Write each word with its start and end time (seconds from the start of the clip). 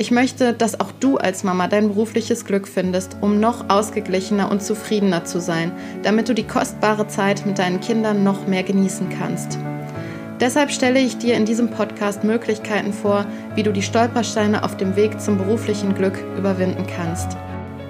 Ich 0.00 0.12
möchte, 0.12 0.52
dass 0.52 0.78
auch 0.78 0.92
du 1.00 1.16
als 1.16 1.42
Mama 1.42 1.66
dein 1.66 1.88
berufliches 1.88 2.44
Glück 2.44 2.68
findest, 2.68 3.16
um 3.20 3.40
noch 3.40 3.68
ausgeglichener 3.68 4.48
und 4.48 4.62
zufriedener 4.62 5.24
zu 5.24 5.40
sein, 5.40 5.72
damit 6.04 6.28
du 6.28 6.34
die 6.34 6.46
kostbare 6.46 7.08
Zeit 7.08 7.44
mit 7.44 7.58
deinen 7.58 7.80
Kindern 7.80 8.22
noch 8.22 8.46
mehr 8.46 8.62
genießen 8.62 9.08
kannst. 9.18 9.58
Deshalb 10.38 10.70
stelle 10.70 11.00
ich 11.00 11.18
dir 11.18 11.34
in 11.34 11.44
diesem 11.44 11.70
Podcast 11.70 12.22
Möglichkeiten 12.22 12.92
vor, 12.92 13.26
wie 13.56 13.64
du 13.64 13.72
die 13.72 13.82
Stolpersteine 13.82 14.62
auf 14.62 14.76
dem 14.76 14.94
Weg 14.94 15.20
zum 15.20 15.36
beruflichen 15.36 15.96
Glück 15.96 16.22
überwinden 16.36 16.86
kannst. 16.86 17.36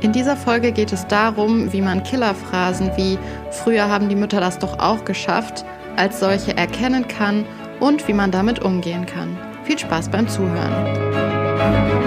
In 0.00 0.12
dieser 0.12 0.36
Folge 0.36 0.72
geht 0.72 0.94
es 0.94 1.06
darum, 1.08 1.70
wie 1.74 1.82
man 1.82 2.04
Killerphrasen 2.04 2.90
wie 2.96 3.18
früher 3.50 3.90
haben 3.90 4.08
die 4.08 4.16
Mütter 4.16 4.40
das 4.40 4.58
doch 4.58 4.78
auch 4.78 5.04
geschafft 5.04 5.66
als 5.96 6.20
solche 6.20 6.56
erkennen 6.56 7.06
kann 7.06 7.44
und 7.80 8.08
wie 8.08 8.14
man 8.14 8.30
damit 8.30 8.60
umgehen 8.62 9.04
kann. 9.04 9.36
Viel 9.64 9.78
Spaß 9.78 10.08
beim 10.08 10.26
Zuhören. 10.26 11.97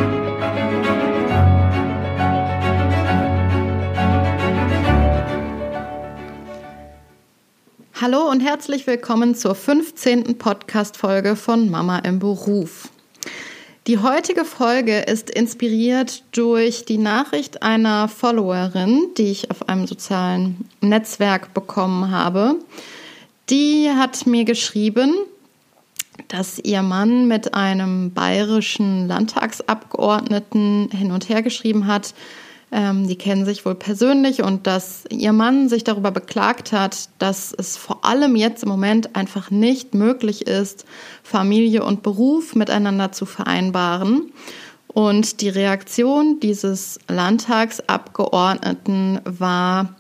Hallo 8.01 8.31
und 8.31 8.39
herzlich 8.39 8.87
willkommen 8.87 9.35
zur 9.35 9.53
15. 9.53 10.39
Podcast-Folge 10.39 11.35
von 11.35 11.69
Mama 11.69 11.99
im 11.99 12.17
Beruf. 12.17 12.89
Die 13.85 13.99
heutige 13.99 14.43
Folge 14.43 15.01
ist 15.01 15.29
inspiriert 15.29 16.23
durch 16.31 16.83
die 16.83 16.97
Nachricht 16.97 17.61
einer 17.61 18.07
Followerin, 18.07 19.09
die 19.19 19.27
ich 19.27 19.51
auf 19.51 19.69
einem 19.69 19.85
sozialen 19.85 20.67
Netzwerk 20.81 21.53
bekommen 21.53 22.09
habe. 22.09 22.55
Die 23.51 23.91
hat 23.95 24.25
mir 24.25 24.45
geschrieben, 24.45 25.13
dass 26.27 26.57
ihr 26.57 26.81
Mann 26.81 27.27
mit 27.27 27.53
einem 27.53 28.13
bayerischen 28.13 29.07
Landtagsabgeordneten 29.09 30.89
hin 30.89 31.11
und 31.11 31.29
her 31.29 31.43
geschrieben 31.43 31.85
hat. 31.85 32.15
Ähm, 32.73 33.05
die 33.07 33.17
kennen 33.17 33.43
sich 33.43 33.65
wohl 33.65 33.75
persönlich 33.75 34.43
und 34.43 34.65
dass 34.65 35.03
ihr 35.09 35.33
Mann 35.33 35.67
sich 35.67 35.83
darüber 35.83 36.11
beklagt 36.11 36.71
hat, 36.71 37.09
dass 37.19 37.53
es 37.53 37.75
vor 37.75 38.05
allem 38.05 38.37
jetzt 38.37 38.63
im 38.63 38.69
Moment 38.69 39.13
einfach 39.15 39.51
nicht 39.51 39.93
möglich 39.93 40.47
ist, 40.47 40.85
Familie 41.21 41.83
und 41.83 42.01
Beruf 42.01 42.55
miteinander 42.55 43.11
zu 43.11 43.25
vereinbaren. 43.25 44.31
Und 44.87 45.41
die 45.41 45.49
Reaktion 45.49 46.39
dieses 46.39 46.97
Landtagsabgeordneten 47.09 49.19
war, 49.25 49.95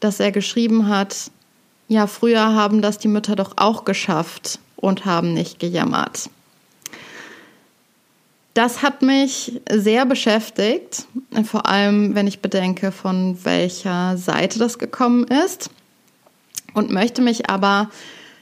dass 0.00 0.20
er 0.20 0.32
geschrieben 0.32 0.88
hat, 0.88 1.30
ja, 1.88 2.06
früher 2.06 2.54
haben 2.54 2.80
das 2.80 2.98
die 2.98 3.08
Mütter 3.08 3.36
doch 3.36 3.52
auch 3.56 3.84
geschafft 3.84 4.60
und 4.76 5.04
haben 5.04 5.34
nicht 5.34 5.58
gejammert. 5.58 6.30
Das 8.54 8.82
hat 8.82 9.02
mich 9.02 9.60
sehr 9.68 10.06
beschäftigt, 10.06 11.06
vor 11.44 11.66
allem 11.66 12.14
wenn 12.14 12.28
ich 12.28 12.38
bedenke, 12.38 12.92
von 12.92 13.36
welcher 13.44 14.16
Seite 14.16 14.60
das 14.60 14.78
gekommen 14.78 15.24
ist 15.24 15.70
und 16.72 16.90
möchte 16.90 17.20
mich 17.20 17.50
aber 17.50 17.90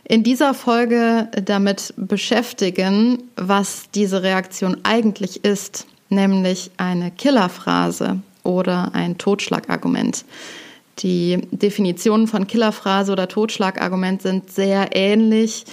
in 0.05 0.23
dieser 0.23 0.53
Folge 0.53 1.29
damit 1.43 1.95
beschäftigen, 1.97 3.23
was 3.37 3.85
diese 3.95 4.23
Reaktion 4.23 4.77
eigentlich 4.83 5.47
ist, 5.47 5.87
nämlich 6.11 6.71
eine 6.77 7.11
Killerphrase 7.11 8.21
oder 8.43 8.95
ein 8.95 9.17
Totschlagargument. 9.17 10.27
Die 10.99 11.41
Definitionen 11.53 12.27
von 12.27 12.47
Killerphrase 12.47 13.13
oder 13.13 13.29
Totschlagargument 13.29 14.21
sind 14.21 14.53
sehr 14.53 14.95
ähnlich. 14.95 15.65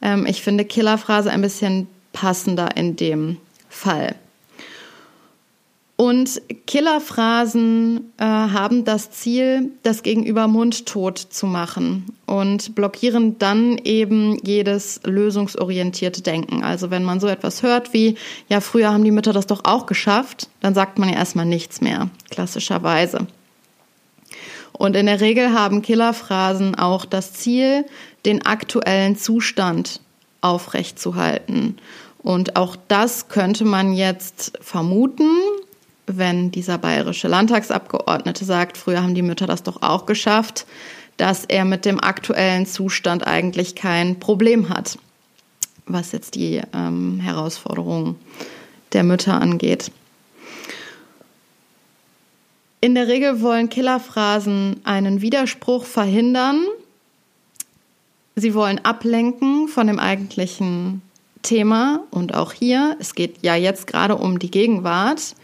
Ähm, 0.00 0.24
ich 0.26 0.40
finde 0.40 0.64
Killerphrase 0.64 1.30
ein 1.30 1.42
bisschen 1.42 1.88
passender 2.14 2.74
in 2.76 2.96
dem 2.96 3.36
Fall. 3.72 4.14
Und 5.96 6.42
Killerphrasen 6.66 8.12
äh, 8.16 8.24
haben 8.24 8.84
das 8.84 9.12
Ziel, 9.12 9.70
das 9.84 10.02
Gegenüber 10.02 10.48
mundtot 10.48 11.18
zu 11.18 11.46
machen 11.46 12.06
und 12.26 12.74
blockieren 12.74 13.38
dann 13.38 13.78
eben 13.78 14.36
jedes 14.44 15.00
lösungsorientierte 15.04 16.22
Denken. 16.22 16.64
Also 16.64 16.90
wenn 16.90 17.04
man 17.04 17.20
so 17.20 17.28
etwas 17.28 17.62
hört 17.62 17.92
wie, 17.92 18.16
ja, 18.48 18.60
früher 18.60 18.92
haben 18.92 19.04
die 19.04 19.12
Mütter 19.12 19.32
das 19.32 19.46
doch 19.46 19.64
auch 19.64 19.86
geschafft, 19.86 20.48
dann 20.60 20.74
sagt 20.74 20.98
man 20.98 21.08
ja 21.08 21.14
erstmal 21.16 21.46
nichts 21.46 21.80
mehr, 21.80 22.10
klassischerweise. 22.30 23.26
Und 24.72 24.96
in 24.96 25.06
der 25.06 25.20
Regel 25.20 25.52
haben 25.52 25.82
Killerphrasen 25.82 26.74
auch 26.74 27.04
das 27.04 27.34
Ziel, 27.34 27.84
den 28.24 28.44
aktuellen 28.44 29.16
Zustand 29.16 30.00
aufrechtzuhalten. 30.40 31.76
Und 32.22 32.56
auch 32.56 32.76
das 32.88 33.28
könnte 33.28 33.64
man 33.64 33.94
jetzt 33.94 34.58
vermuten, 34.60 35.30
wenn 36.06 36.50
dieser 36.50 36.78
bayerische 36.78 37.28
Landtagsabgeordnete 37.28 38.44
sagt, 38.44 38.76
früher 38.76 39.02
haben 39.02 39.14
die 39.14 39.22
Mütter 39.22 39.46
das 39.46 39.62
doch 39.62 39.82
auch 39.82 40.06
geschafft, 40.06 40.66
dass 41.16 41.44
er 41.44 41.64
mit 41.64 41.84
dem 41.84 42.02
aktuellen 42.02 42.66
Zustand 42.66 43.26
eigentlich 43.26 43.74
kein 43.74 44.18
Problem 44.18 44.68
hat, 44.68 44.98
was 45.86 46.12
jetzt 46.12 46.34
die 46.34 46.60
ähm, 46.72 47.20
Herausforderungen 47.20 48.16
der 48.92 49.04
Mütter 49.04 49.40
angeht. 49.40 49.90
In 52.80 52.94
der 52.94 53.08
Regel 53.08 53.40
wollen 53.40 53.68
Killerphrasen 53.68 54.80
einen 54.84 55.20
Widerspruch 55.20 55.84
verhindern 55.84 56.64
Sie 58.34 58.54
wollen 58.54 58.82
ablenken 58.82 59.68
von 59.68 59.86
dem 59.86 59.98
eigentlichen 59.98 61.02
Thema 61.42 62.00
und 62.10 62.34
auch 62.34 62.52
hier, 62.52 62.96
es 63.00 63.14
geht 63.14 63.42
ja 63.42 63.54
jetzt 63.54 63.86
gerade 63.86 64.16
um 64.16 64.38
die 64.38 64.50
Gegenwart. 64.50 65.34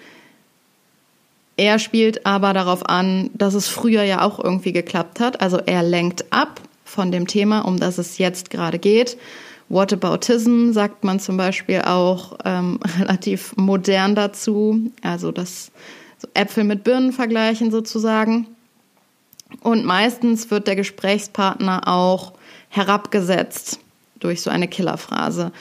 Er 1.56 1.78
spielt 1.78 2.24
aber 2.24 2.52
darauf 2.52 2.88
an, 2.88 3.30
dass 3.34 3.54
es 3.54 3.66
früher 3.66 4.04
ja 4.04 4.22
auch 4.22 4.38
irgendwie 4.38 4.72
geklappt 4.72 5.18
hat. 5.18 5.40
Also 5.40 5.58
er 5.58 5.82
lenkt 5.82 6.32
ab 6.32 6.60
von 6.84 7.10
dem 7.10 7.26
Thema, 7.26 7.62
um 7.62 7.78
das 7.78 7.98
es 7.98 8.18
jetzt 8.18 8.50
gerade 8.50 8.78
geht. 8.78 9.18
Whataboutism 9.68 10.72
sagt 10.72 11.04
man 11.04 11.20
zum 11.20 11.36
Beispiel 11.36 11.82
auch 11.82 12.38
ähm, 12.44 12.78
relativ 12.98 13.56
modern 13.56 14.14
dazu. 14.14 14.92
Also 15.02 15.32
das 15.32 15.70
so 16.18 16.28
Äpfel 16.34 16.64
mit 16.64 16.84
Birnen 16.84 17.12
vergleichen 17.12 17.70
sozusagen. 17.70 18.46
Und 19.62 19.84
meistens 19.84 20.50
wird 20.50 20.66
der 20.66 20.76
Gesprächspartner 20.76 21.88
auch 21.88 22.34
herabgesetzt 22.68 23.80
durch 24.20 24.42
so 24.42 24.50
eine 24.50 24.68
Killerphrase. 24.68 25.52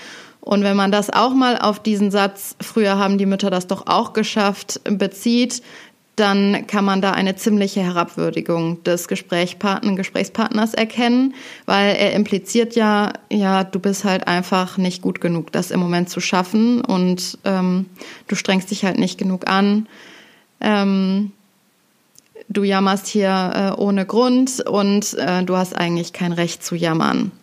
Und 0.47 0.63
wenn 0.63 0.77
man 0.77 0.93
das 0.93 1.09
auch 1.09 1.33
mal 1.33 1.57
auf 1.57 1.83
diesen 1.83 2.09
Satz, 2.09 2.55
früher 2.61 2.97
haben 2.97 3.17
die 3.17 3.25
Mütter 3.25 3.49
das 3.49 3.67
doch 3.67 3.85
auch 3.87 4.13
geschafft, 4.13 4.79
bezieht, 4.85 5.61
dann 6.15 6.65
kann 6.67 6.85
man 6.85 7.01
da 7.01 7.11
eine 7.11 7.35
ziemliche 7.35 7.81
Herabwürdigung 7.81 8.81
des 8.85 9.09
Gesprächspartner, 9.09 9.95
Gesprächspartners 9.95 10.73
erkennen, 10.73 11.35
weil 11.65 11.97
er 11.97 12.13
impliziert 12.13 12.77
ja, 12.77 13.11
ja, 13.29 13.65
du 13.65 13.81
bist 13.81 14.05
halt 14.05 14.25
einfach 14.29 14.77
nicht 14.77 15.01
gut 15.01 15.19
genug, 15.19 15.51
das 15.51 15.69
im 15.69 15.81
Moment 15.81 16.09
zu 16.09 16.21
schaffen 16.21 16.79
und 16.79 17.37
ähm, 17.43 17.87
du 18.29 18.35
strengst 18.35 18.71
dich 18.71 18.85
halt 18.85 18.99
nicht 18.99 19.17
genug 19.17 19.49
an. 19.49 19.87
Ähm, 20.61 21.33
du 22.47 22.63
jammerst 22.63 23.05
hier 23.07 23.75
äh, 23.77 23.81
ohne 23.81 24.05
Grund 24.05 24.61
und 24.61 25.13
äh, 25.15 25.43
du 25.43 25.57
hast 25.57 25.75
eigentlich 25.75 26.13
kein 26.13 26.31
Recht 26.31 26.63
zu 26.63 26.75
jammern. 26.75 27.33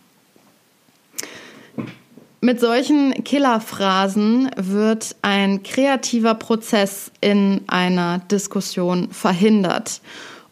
Mit 2.41 2.59
solchen 2.59 3.23
Killerphrasen 3.23 4.51
wird 4.55 5.15
ein 5.21 5.63
kreativer 5.63 6.35
Prozess 6.35 7.11
in 7.21 7.61
einer 7.67 8.19
Diskussion 8.19 9.09
verhindert. 9.11 10.01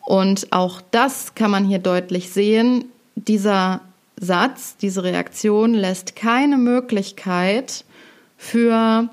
Und 0.01 0.51
auch 0.51 0.81
das 0.91 1.35
kann 1.35 1.51
man 1.51 1.65
hier 1.65 1.80
deutlich 1.80 2.31
sehen. 2.31 2.85
Dieser 3.15 3.81
Satz, 4.19 4.77
diese 4.77 5.03
Reaktion 5.03 5.74
lässt 5.74 6.15
keine 6.15 6.57
Möglichkeit 6.57 7.85
für 8.38 9.09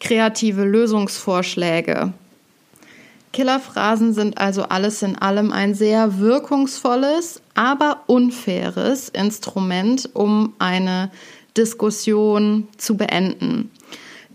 kreative 0.00 0.64
Lösungsvorschläge. 0.64 2.12
Killerphrasen 3.32 4.12
sind 4.12 4.36
also 4.38 4.64
alles 4.64 5.02
in 5.02 5.16
allem 5.16 5.52
ein 5.52 5.74
sehr 5.74 6.18
wirkungsvolles, 6.18 7.40
aber 7.54 8.02
unfaires 8.06 9.08
Instrument, 9.08 10.10
um 10.12 10.52
eine 10.58 11.10
Diskussion 11.56 12.68
zu 12.76 12.96
beenden. 12.96 13.70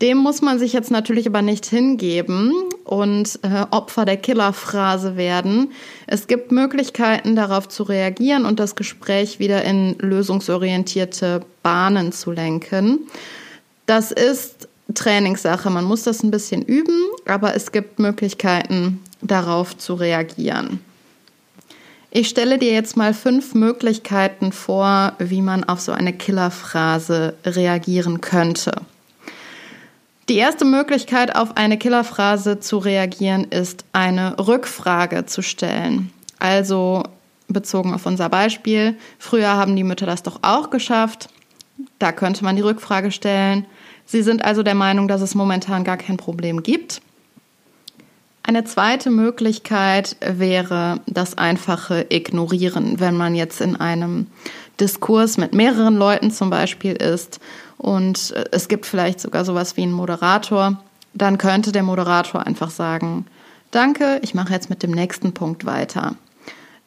Dem 0.02 0.18
muss 0.18 0.42
man 0.42 0.60
sich 0.60 0.74
jetzt 0.74 0.92
natürlich 0.92 1.26
aber 1.26 1.42
nicht 1.42 1.66
hingeben 1.66 2.54
und 2.84 3.40
äh, 3.42 3.66
Opfer 3.72 4.06
der 4.06 4.18
Killerphrase 4.18 5.18
werden. 5.18 5.72
Es 6.06 6.28
gibt 6.28 6.52
Möglichkeiten, 6.52 7.36
darauf 7.36 7.68
zu 7.68 7.82
reagieren 7.84 8.46
und 8.46 8.60
das 8.60 8.76
Gespräch 8.76 9.40
wieder 9.40 9.64
in 9.64 9.98
lösungsorientierte 9.98 11.42
Bahnen 11.64 12.12
zu 12.12 12.32
lenken. 12.32 13.00
Das 13.88 14.12
ist 14.12 14.68
Trainingssache. 14.94 15.70
Man 15.72 15.86
muss 15.86 16.04
das 16.04 16.22
ein 16.22 16.32
bisschen 16.32 16.62
üben, 16.62 17.02
aber 17.26 17.56
es 17.56 17.72
gibt 17.72 17.98
Möglichkeiten, 17.98 19.02
darauf 19.22 19.78
zu 19.78 19.96
reagieren. 19.96 20.80
Ich 22.20 22.30
stelle 22.30 22.58
dir 22.58 22.72
jetzt 22.72 22.98
mal 22.98 23.14
fünf 23.14 23.54
Möglichkeiten 23.54 24.52
vor, 24.52 25.14
wie 25.20 25.44
man 25.44 25.64
auf 25.64 25.80
so 25.80 25.92
eine 25.92 26.14
Killerphrase 26.14 27.36
reagieren 27.46 28.22
könnte. 28.22 28.72
Die 30.28 30.38
erste 30.38 30.66
Möglichkeit, 30.66 31.36
auf 31.36 31.58
eine 31.58 31.78
Killerphrase 31.78 32.60
zu 32.60 32.80
reagieren, 32.80 33.44
ist 33.44 33.86
eine 33.94 34.36
Rückfrage 34.40 35.28
zu 35.28 35.44
stellen. 35.44 36.12
Also 36.40 37.04
bezogen 37.50 37.94
auf 37.94 38.08
unser 38.08 38.30
Beispiel, 38.30 38.98
früher 39.20 39.50
haben 39.50 39.76
die 39.76 39.84
Mütter 39.84 40.08
das 40.08 40.24
doch 40.24 40.40
auch 40.42 40.72
geschafft. 40.72 41.30
Da 42.00 42.12
könnte 42.12 42.44
man 42.44 42.56
die 42.56 42.64
Rückfrage 42.64 43.12
stellen. 43.12 43.68
Sie 44.08 44.24
sind 44.24 44.44
also 44.44 44.64
der 44.64 44.74
Meinung, 44.74 45.08
dass 45.08 45.22
es 45.22 45.36
momentan 45.36 45.84
gar 45.84 45.98
kein 45.98 46.18
Problem 46.18 46.64
gibt. 46.64 47.00
Eine 48.48 48.64
zweite 48.64 49.10
Möglichkeit 49.10 50.16
wäre 50.22 51.02
das 51.06 51.38
einfache 51.38 52.06
Ignorieren, 52.08 52.98
wenn 53.02 53.18
man 53.18 53.36
jetzt 53.36 53.60
in 53.60 53.76
einem 53.76 54.28
Diskurs 54.80 55.36
mit 55.36 55.54
mehreren 55.54 55.98
Leuten 55.98 56.32
zum 56.32 56.50
Beispiel 56.50 56.94
ist 56.94 57.42
und 57.78 58.32
äh, 58.32 58.46
es 58.54 58.70
gibt 58.70 58.86
vielleicht 58.86 59.20
sogar 59.20 59.44
sowas 59.44 59.76
wie 59.76 59.82
einen 59.82 59.92
Moderator, 59.92 60.82
dann 61.14 61.38
könnte 61.38 61.74
der 61.74 61.84
Moderator 61.84 62.48
einfach 62.48 62.70
sagen, 62.70 63.26
danke, 63.72 64.22
ich 64.24 64.34
mache 64.34 64.54
jetzt 64.54 64.70
mit 64.70 64.82
dem 64.82 64.92
nächsten 64.92 65.34
Punkt 65.34 65.66
weiter. 65.66 66.16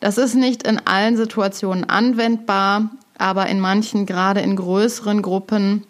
Das 0.00 0.16
ist 0.16 0.34
nicht 0.34 0.62
in 0.62 0.80
allen 0.86 1.18
Situationen 1.18 1.84
anwendbar, 1.84 2.88
aber 3.18 3.48
in 3.48 3.60
manchen, 3.60 4.06
gerade 4.06 4.40
in 4.40 4.56
größeren 4.56 5.20
Gruppen, 5.20 5.84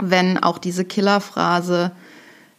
wenn 0.00 0.42
auch 0.42 0.56
diese 0.56 0.86
Killerphrase 0.86 1.92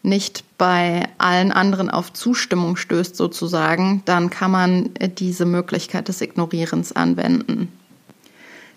nicht 0.04 0.44
bei 0.58 1.08
allen 1.18 1.52
anderen 1.52 1.90
auf 1.90 2.14
Zustimmung 2.14 2.76
stößt 2.76 3.16
sozusagen, 3.16 4.02
dann 4.06 4.30
kann 4.30 4.52
man 4.52 4.90
diese 5.18 5.46
Möglichkeit 5.46 6.08
des 6.08 6.22
Ignorierens 6.22 6.92
anwenden. 6.92 7.72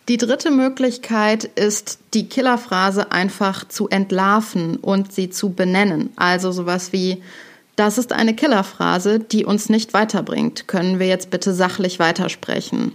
Die 0.09 0.19
dritte 0.19 0.51
Möglichkeit 0.51 1.45
ist, 1.45 1.99
die 2.13 2.29
Killerphrase 2.29 3.11
einfach 3.11 3.67
zu 3.67 3.89
entlarven 3.89 4.77
und 4.77 5.15
sie 5.15 5.31
zu 5.31 5.51
benennen. 5.51 6.11
Also 6.17 6.53
sowas 6.53 6.93
wie, 6.93 7.23
das 7.77 7.97
ist 7.97 8.13
eine 8.13 8.35
Killerphrase, 8.35 9.19
die 9.19 9.47
uns 9.47 9.71
nicht 9.71 9.95
weiterbringt. 9.95 10.69
Können 10.69 10.99
wir 10.99 11.07
jetzt 11.07 11.31
bitte 11.31 11.55
sachlich 11.55 11.99
weitersprechen? 12.01 12.93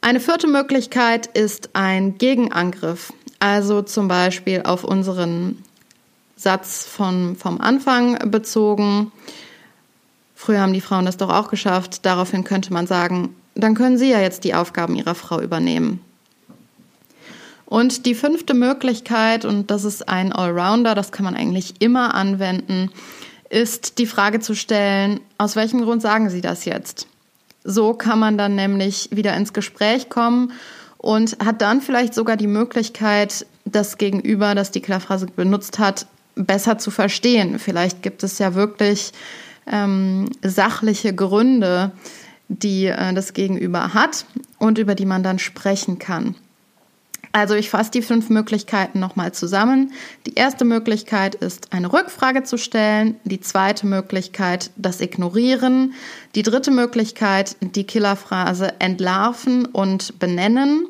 Eine 0.00 0.20
vierte 0.20 0.46
Möglichkeit 0.46 1.26
ist 1.26 1.70
ein 1.74 2.16
Gegenangriff. 2.16 3.12
Also 3.38 3.82
zum 3.82 4.08
Beispiel 4.08 4.62
auf 4.62 4.82
unseren 4.82 5.62
Satz 6.36 6.84
von, 6.84 7.34
vom 7.36 7.60
Anfang 7.60 8.30
bezogen. 8.30 9.10
Früher 10.34 10.60
haben 10.60 10.74
die 10.74 10.82
Frauen 10.82 11.06
das 11.06 11.16
doch 11.16 11.30
auch 11.30 11.48
geschafft. 11.48 12.04
Daraufhin 12.04 12.44
könnte 12.44 12.72
man 12.72 12.86
sagen, 12.86 13.34
dann 13.54 13.74
können 13.74 13.96
Sie 13.96 14.10
ja 14.10 14.20
jetzt 14.20 14.44
die 14.44 14.54
Aufgaben 14.54 14.94
Ihrer 14.94 15.14
Frau 15.14 15.40
übernehmen. 15.40 16.00
Und 17.64 18.06
die 18.06 18.14
fünfte 18.14 18.54
Möglichkeit, 18.54 19.44
und 19.44 19.70
das 19.70 19.84
ist 19.84 20.08
ein 20.08 20.32
Allrounder, 20.32 20.94
das 20.94 21.10
kann 21.10 21.24
man 21.24 21.34
eigentlich 21.34 21.74
immer 21.80 22.14
anwenden, 22.14 22.90
ist 23.48 23.98
die 23.98 24.06
Frage 24.06 24.40
zu 24.40 24.54
stellen, 24.54 25.20
aus 25.38 25.56
welchem 25.56 25.82
Grund 25.82 26.02
sagen 26.02 26.30
Sie 26.30 26.40
das 26.40 26.64
jetzt? 26.64 27.08
So 27.64 27.94
kann 27.94 28.18
man 28.18 28.38
dann 28.38 28.54
nämlich 28.54 29.08
wieder 29.10 29.34
ins 29.34 29.52
Gespräch 29.52 30.08
kommen 30.08 30.52
und 30.98 31.38
hat 31.44 31.60
dann 31.60 31.80
vielleicht 31.80 32.14
sogar 32.14 32.36
die 32.36 32.46
Möglichkeit, 32.46 33.46
das 33.64 33.98
Gegenüber, 33.98 34.54
das 34.54 34.70
die 34.70 34.80
Killerphrase 34.80 35.26
benutzt 35.26 35.80
hat, 35.80 36.06
besser 36.36 36.78
zu 36.78 36.90
verstehen. 36.90 37.58
Vielleicht 37.58 38.02
gibt 38.02 38.22
es 38.22 38.38
ja 38.38 38.54
wirklich 38.54 39.12
ähm, 39.66 40.30
sachliche 40.42 41.14
Gründe, 41.14 41.90
die 42.48 42.86
äh, 42.86 43.12
das 43.12 43.32
Gegenüber 43.32 43.94
hat 43.94 44.26
und 44.58 44.78
über 44.78 44.94
die 44.94 45.06
man 45.06 45.22
dann 45.22 45.38
sprechen 45.38 45.98
kann. 45.98 46.36
Also 47.32 47.54
ich 47.54 47.68
fasse 47.68 47.90
die 47.90 48.00
fünf 48.00 48.30
Möglichkeiten 48.30 48.98
nochmal 48.98 49.32
zusammen. 49.32 49.92
Die 50.24 50.36
erste 50.36 50.64
Möglichkeit 50.64 51.34
ist, 51.34 51.70
eine 51.70 51.92
Rückfrage 51.92 52.44
zu 52.44 52.56
stellen. 52.56 53.16
Die 53.24 53.40
zweite 53.40 53.86
Möglichkeit, 53.86 54.70
das 54.76 55.02
Ignorieren. 55.02 55.92
Die 56.34 56.42
dritte 56.42 56.70
Möglichkeit, 56.70 57.56
die 57.60 57.84
Killerphrase 57.84 58.80
entlarven 58.80 59.66
und 59.66 60.18
benennen. 60.18 60.86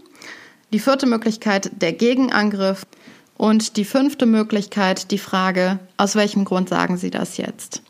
Die 0.72 0.78
vierte 0.78 1.06
Möglichkeit, 1.06 1.72
der 1.82 1.92
Gegenangriff. 1.92 2.86
Und 3.36 3.76
die 3.76 3.84
fünfte 3.84 4.26
Möglichkeit, 4.26 5.10
die 5.10 5.18
Frage, 5.18 5.78
aus 5.96 6.14
welchem 6.14 6.44
Grund 6.44 6.68
sagen 6.68 6.96
Sie 6.96 7.10
das 7.10 7.36
jetzt? 7.36 7.82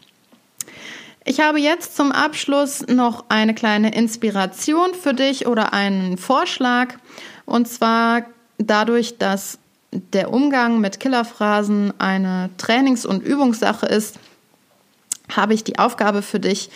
Ich 1.25 1.41
habe 1.41 1.59
jetzt 1.59 1.97
zum 1.97 2.13
Abschluss 2.13 2.87
noch 2.87 3.25
eine 3.29 3.55
kleine 3.55 3.95
Inspiration 3.95 4.95
für 4.95 5.13
dich 5.13 5.47
oder 5.47 5.73
einen 5.73 6.19
Vorschlag. 6.19 6.95
Und 7.45 7.67
zwar 7.67 8.27
dadurch, 8.59 9.19
dass 9.19 9.59
der 9.93 10.33
Umgang 10.33 10.81
mit 10.81 11.01
Killerphrasen 11.01 11.93
eine 11.99 12.51
Trainings- 12.59 13.07
und 13.07 13.23
Übungssache 13.23 13.87
ist, 13.87 14.19
habe 15.35 15.55
ich 15.55 15.65
die 15.65 15.79
Aufgabe 15.79 16.23
für 16.23 16.39
dich, 16.39 16.71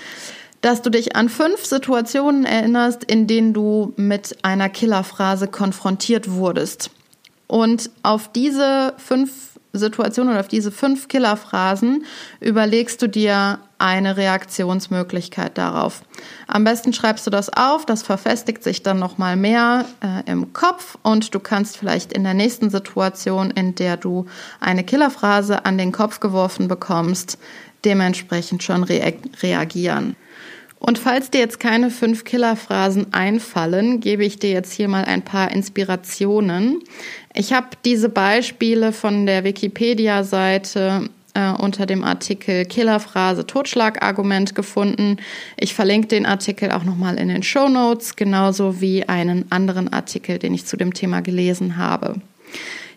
dass 0.60 0.82
du 0.82 0.90
dich 0.90 1.16
an 1.16 1.28
fünf 1.28 1.64
Situationen 1.64 2.44
erinnerst, 2.44 3.04
in 3.04 3.26
denen 3.26 3.54
du 3.54 3.92
mit 3.96 4.36
einer 4.42 4.68
Killerphrase 4.68 5.48
konfrontiert 5.48 6.30
wurdest. 6.30 6.90
Und 7.50 7.90
auf 8.04 8.30
diese 8.30 8.94
fünf 8.96 9.58
Situation 9.72 10.28
oder 10.28 10.38
auf 10.38 10.46
diese 10.46 10.70
fünf 10.70 11.08
Killerphrasen 11.08 12.04
überlegst 12.38 13.02
du 13.02 13.08
dir 13.08 13.58
eine 13.76 14.16
Reaktionsmöglichkeit 14.16 15.58
darauf. 15.58 16.02
Am 16.46 16.62
besten 16.62 16.92
schreibst 16.92 17.26
du 17.26 17.30
das 17.30 17.48
auf, 17.52 17.84
das 17.86 18.04
verfestigt 18.04 18.62
sich 18.62 18.84
dann 18.84 19.00
noch 19.00 19.18
mal 19.18 19.34
mehr 19.34 19.84
äh, 20.00 20.30
im 20.30 20.52
Kopf 20.52 20.96
und 21.02 21.34
du 21.34 21.40
kannst 21.40 21.76
vielleicht 21.76 22.12
in 22.12 22.22
der 22.22 22.34
nächsten 22.34 22.70
Situation, 22.70 23.50
in 23.50 23.74
der 23.74 23.96
du 23.96 24.26
eine 24.60 24.84
Killerphrase 24.84 25.64
an 25.64 25.76
den 25.76 25.90
Kopf 25.90 26.20
geworfen 26.20 26.68
bekommst, 26.68 27.36
dementsprechend 27.84 28.62
schon 28.62 28.84
rea 28.84 29.12
reagieren. 29.42 30.14
Und 30.80 30.98
falls 30.98 31.30
dir 31.30 31.40
jetzt 31.40 31.60
keine 31.60 31.90
fünf 31.90 32.24
Killerphrasen 32.24 33.12
einfallen, 33.12 34.00
gebe 34.00 34.24
ich 34.24 34.38
dir 34.38 34.50
jetzt 34.50 34.72
hier 34.72 34.88
mal 34.88 35.04
ein 35.04 35.22
paar 35.22 35.50
Inspirationen. 35.50 36.82
Ich 37.32 37.52
habe 37.52 37.68
diese 37.84 38.08
Beispiele 38.08 38.92
von 38.92 39.26
der 39.26 39.44
Wikipedia-Seite 39.44 41.08
äh, 41.34 41.52
unter 41.52 41.86
dem 41.86 42.02
Artikel 42.02 42.64
Killerphrase 42.64 43.46
Totschlagargument 43.46 44.54
gefunden. 44.54 45.18
Ich 45.56 45.74
verlinke 45.74 46.08
den 46.08 46.26
Artikel 46.26 46.72
auch 46.72 46.82
nochmal 46.82 47.18
in 47.18 47.28
den 47.28 47.42
Show 47.42 47.68
Notes, 47.68 48.16
genauso 48.16 48.80
wie 48.80 49.08
einen 49.08 49.50
anderen 49.50 49.92
Artikel, 49.92 50.38
den 50.38 50.54
ich 50.54 50.66
zu 50.66 50.76
dem 50.76 50.92
Thema 50.92 51.20
gelesen 51.20 51.76
habe. 51.76 52.16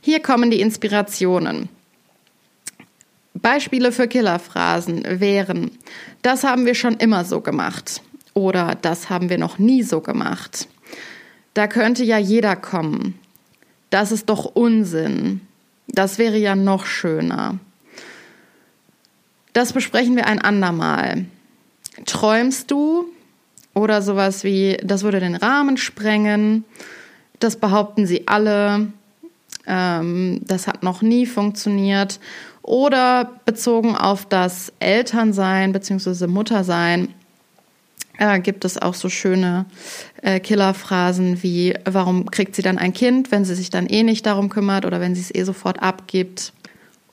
Hier 0.02 0.20
kommen 0.20 0.50
die 0.50 0.62
Inspirationen. 0.62 1.70
Beispiele 3.36 3.92
für 3.92 4.08
Killerphrasen 4.08 5.20
wären, 5.20 5.72
das 6.22 6.44
haben 6.44 6.66
wir 6.66 6.75
schon 6.75 6.96
immer 6.96 7.25
so 7.25 7.42
gemacht 7.42 8.02
oder 8.34 8.75
das 8.82 9.10
haben 9.10 9.30
wir 9.30 9.38
noch 9.38 9.60
nie 9.60 9.84
so 9.84 10.02
gemacht. 10.02 10.68
Da 11.54 11.68
könnte 11.68 12.04
ja 12.04 12.18
jeder 12.18 12.56
kommen. 12.56 13.20
Das 13.93 14.12
ist 14.12 14.27
doch 14.27 14.45
Unsinn. 14.45 15.41
Das 15.88 16.17
wäre 16.17 16.38
ja 16.38 16.55
noch 16.55 16.88
schöner. 16.88 17.59
Das 19.53 19.71
besprechen 19.71 20.15
wir 20.15 20.25
ein 20.25 20.39
andermal. 20.39 21.25
Träumst 22.07 22.71
du 22.71 23.05
oder 23.75 24.01
sowas 24.01 24.43
wie, 24.43 24.77
das 24.83 25.03
würde 25.03 25.19
den 25.19 25.35
Rahmen 25.35 25.77
sprengen, 25.77 26.65
das 27.38 27.55
behaupten 27.55 28.07
sie 28.07 28.27
alle, 28.27 28.88
ähm, 29.67 30.41
das 30.41 30.65
hat 30.65 30.81
noch 30.81 31.03
nie 31.03 31.27
funktioniert 31.27 32.19
oder 32.63 33.29
bezogen 33.45 33.95
auf 33.95 34.25
das 34.25 34.73
Elternsein 34.79 35.71
bzw. 35.71 36.25
Muttersein, 36.25 37.13
äh, 38.17 38.39
gibt 38.39 38.65
es 38.65 38.82
auch 38.82 38.93
so 38.93 39.10
schöne 39.10 39.65
äh, 40.22 40.39
Killerphrasen 40.39 41.43
wie, 41.43 41.74
warum 41.86 42.29
kriegt 42.29 42.55
sie 42.55 42.62
dann 42.62 42.77
ein 42.77 42.93
Kind, 42.93 43.32
wenn 43.32 43.46
sie 43.46 43.55
sich 43.55 43.70
dann 43.70 43.88
eh 43.88 44.03
nicht 44.03 44.25
darum 44.25 44.50
kümmert 44.50 44.86
oder 44.86 45.00
wenn 45.00 45.15
sie 45.15 45.22
es 45.22 45.34
eh 45.34 45.43
sofort 45.43 45.82
abgibt. 45.82 46.53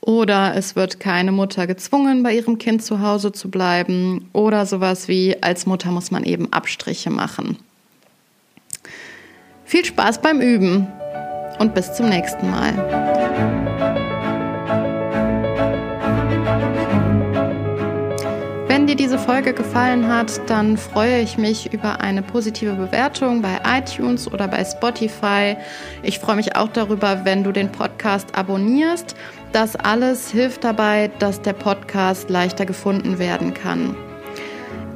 Oder 0.03 0.55
es 0.57 0.77
wird 0.77 0.99
keine 0.99 1.31
Mutter 1.31 1.67
gezwungen, 1.67 2.23
bei 2.23 2.35
ihrem 2.35 2.57
Kind 2.57 2.83
zu 2.83 3.01
Hause 3.01 3.33
zu 3.33 3.51
bleiben. 3.51 4.29
Oder 4.33 4.65
sowas 4.65 5.09
wie, 5.09 5.43
als 5.43 5.67
Mutter 5.67 5.91
muss 5.91 6.11
man 6.11 6.25
eben 6.25 6.51
Abstriche 6.53 7.11
machen. 7.11 7.59
Viel 9.67 9.85
Spaß 9.85 10.23
beim 10.23 10.41
Üben 10.41 10.89
und 11.59 11.75
bis 11.75 11.93
zum 11.95 12.09
nächsten 12.09 12.51
Mal. 12.51 12.75
Dir 18.91 18.97
diese 18.97 19.21
Folge 19.21 19.55
gefallen 19.55 20.09
hat, 20.09 20.51
dann 20.51 20.77
freue 20.77 21.21
ich 21.21 21.39
mich 21.39 21.73
über 21.73 22.01
eine 22.01 22.23
positive 22.23 22.73
Bewertung 22.73 23.41
bei 23.41 23.61
iTunes 23.65 24.27
oder 24.27 24.49
bei 24.49 24.65
Spotify. 24.65 25.57
Ich 26.03 26.19
freue 26.19 26.35
mich 26.35 26.57
auch 26.57 26.67
darüber, 26.67 27.25
wenn 27.25 27.45
du 27.45 27.53
den 27.53 27.71
Podcast 27.71 28.35
abonnierst. 28.35 29.15
Das 29.53 29.77
alles 29.77 30.33
hilft 30.33 30.65
dabei, 30.65 31.09
dass 31.21 31.41
der 31.41 31.53
Podcast 31.53 32.31
leichter 32.31 32.67
gefunden 32.67 33.21
werden 33.21 33.55
kann. 33.55 33.95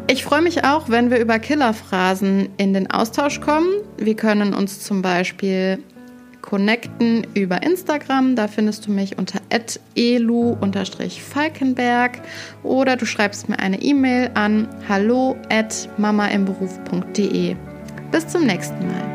Ich 0.08 0.24
freue 0.24 0.42
mich 0.42 0.64
auch, 0.64 0.88
wenn 0.88 1.12
wir 1.12 1.20
über 1.20 1.38
Killerphrasen 1.38 2.48
in 2.56 2.74
den 2.74 2.90
Austausch 2.90 3.40
kommen. 3.40 3.68
Wir 3.96 4.16
können 4.16 4.54
uns 4.54 4.80
zum 4.80 5.02
Beispiel 5.02 5.78
connecten 6.44 7.26
über 7.32 7.62
Instagram. 7.62 8.36
Da 8.36 8.48
findest 8.48 8.86
du 8.86 8.92
mich 8.92 9.16
unter 9.16 9.40
elu-falkenberg 9.96 12.20
oder 12.62 12.96
du 12.96 13.06
schreibst 13.06 13.48
mir 13.48 13.58
eine 13.58 13.80
E-Mail 13.80 14.30
an 14.34 14.68
hallo 14.88 15.36
at 15.50 15.88
mamaimberuf.de. 15.96 17.56
Bis 18.12 18.28
zum 18.28 18.44
nächsten 18.44 18.86
Mal. 18.86 19.13